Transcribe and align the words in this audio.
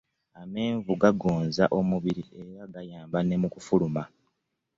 Amenvu 0.41 0.91
gagonza 1.03 1.63
omubiri 1.79 2.23
era 2.41 2.63
gayamba 2.73 3.19
ne 3.23 3.35
mu 3.41 3.47
kufuluma. 3.53 4.03